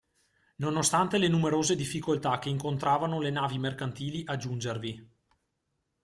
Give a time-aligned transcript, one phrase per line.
[0.55, 5.07] Nonostante le numerose difficoltà che incontravano le navi mercantili a giungervi.